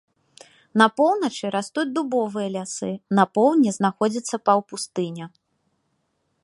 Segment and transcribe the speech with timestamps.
[0.81, 5.25] На поўначы растуць дубовыя лясы, на поўдні знаходзіцца паўпустыня.